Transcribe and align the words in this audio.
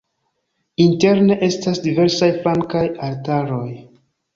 Interne 0.85 1.37
estas 1.49 1.85
diversaj 1.85 2.33
flankaj 2.41 2.87
altaroj. 3.13 3.67